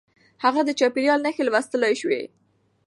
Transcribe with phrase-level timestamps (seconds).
[0.43, 2.21] هغه د چاپېريال نښې لوستلای شوې.